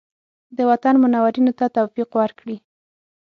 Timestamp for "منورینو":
1.03-1.51